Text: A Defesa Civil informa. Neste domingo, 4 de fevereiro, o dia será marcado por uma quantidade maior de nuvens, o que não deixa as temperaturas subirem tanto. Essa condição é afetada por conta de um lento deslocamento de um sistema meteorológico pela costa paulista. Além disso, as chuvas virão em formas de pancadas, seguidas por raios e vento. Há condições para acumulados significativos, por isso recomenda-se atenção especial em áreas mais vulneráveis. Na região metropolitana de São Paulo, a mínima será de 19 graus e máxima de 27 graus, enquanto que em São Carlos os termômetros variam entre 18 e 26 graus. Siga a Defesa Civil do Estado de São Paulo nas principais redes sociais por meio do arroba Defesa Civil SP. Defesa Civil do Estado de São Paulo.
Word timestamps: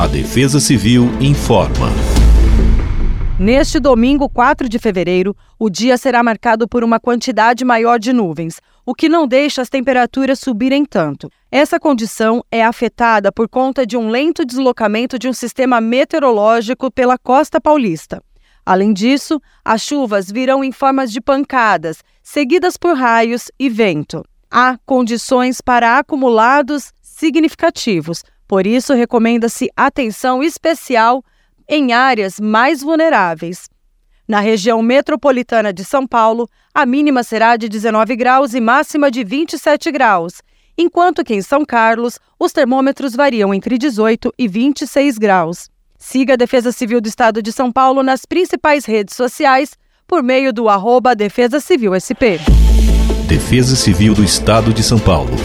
A 0.00 0.06
Defesa 0.06 0.58
Civil 0.58 1.10
informa. 1.20 1.88
Neste 3.38 3.78
domingo, 3.78 4.30
4 4.30 4.66
de 4.66 4.78
fevereiro, 4.78 5.36
o 5.58 5.68
dia 5.68 5.98
será 5.98 6.22
marcado 6.22 6.66
por 6.66 6.82
uma 6.82 6.98
quantidade 6.98 7.66
maior 7.66 7.98
de 7.98 8.10
nuvens, 8.10 8.62
o 8.86 8.94
que 8.94 9.10
não 9.10 9.28
deixa 9.28 9.60
as 9.60 9.68
temperaturas 9.68 10.40
subirem 10.40 10.86
tanto. 10.86 11.30
Essa 11.52 11.78
condição 11.78 12.42
é 12.50 12.64
afetada 12.64 13.30
por 13.30 13.46
conta 13.46 13.84
de 13.84 13.94
um 13.94 14.08
lento 14.08 14.42
deslocamento 14.42 15.18
de 15.18 15.28
um 15.28 15.34
sistema 15.34 15.82
meteorológico 15.82 16.90
pela 16.90 17.18
costa 17.18 17.60
paulista. 17.60 18.22
Além 18.64 18.94
disso, 18.94 19.38
as 19.62 19.82
chuvas 19.82 20.30
virão 20.30 20.64
em 20.64 20.72
formas 20.72 21.12
de 21.12 21.20
pancadas, 21.20 22.02
seguidas 22.22 22.78
por 22.78 22.96
raios 22.96 23.50
e 23.58 23.68
vento. 23.68 24.24
Há 24.50 24.78
condições 24.86 25.60
para 25.60 25.98
acumulados 25.98 26.90
significativos, 27.02 28.22
por 28.50 28.66
isso 28.66 28.92
recomenda-se 28.94 29.70
atenção 29.76 30.42
especial 30.42 31.22
em 31.68 31.92
áreas 31.92 32.40
mais 32.40 32.82
vulneráveis. 32.82 33.68
Na 34.26 34.40
região 34.40 34.82
metropolitana 34.82 35.72
de 35.72 35.84
São 35.84 36.04
Paulo, 36.04 36.48
a 36.74 36.84
mínima 36.84 37.22
será 37.22 37.56
de 37.56 37.68
19 37.68 38.16
graus 38.16 38.52
e 38.52 38.60
máxima 38.60 39.08
de 39.08 39.22
27 39.22 39.92
graus, 39.92 40.42
enquanto 40.76 41.22
que 41.22 41.32
em 41.32 41.40
São 41.40 41.64
Carlos 41.64 42.18
os 42.40 42.50
termômetros 42.50 43.14
variam 43.14 43.54
entre 43.54 43.78
18 43.78 44.34
e 44.36 44.48
26 44.48 45.16
graus. 45.16 45.68
Siga 45.96 46.32
a 46.32 46.36
Defesa 46.36 46.72
Civil 46.72 47.00
do 47.00 47.06
Estado 47.06 47.40
de 47.40 47.52
São 47.52 47.70
Paulo 47.70 48.02
nas 48.02 48.24
principais 48.26 48.84
redes 48.84 49.14
sociais 49.14 49.78
por 50.08 50.24
meio 50.24 50.52
do 50.52 50.68
arroba 50.68 51.14
Defesa 51.14 51.60
Civil 51.60 51.92
SP. 51.94 52.42
Defesa 53.28 53.76
Civil 53.76 54.12
do 54.12 54.24
Estado 54.24 54.74
de 54.74 54.82
São 54.82 54.98
Paulo. 54.98 55.36